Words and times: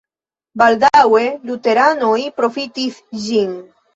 Baldaŭe 0.61 1.19
luteranoj 1.51 2.15
profitis 2.39 2.99
ĝin. 3.27 3.55